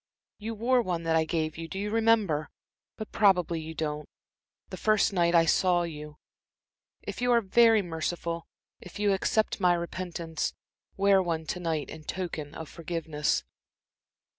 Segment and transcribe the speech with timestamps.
[0.39, 2.49] You wore one that I gave you do you remember?
[2.97, 4.09] but probably you don't
[4.71, 6.17] the first night I saw you.
[7.03, 8.47] If you are very merciful,
[8.79, 10.55] if you accept my repentance,
[10.97, 13.43] wear one to night in token of forgiveness."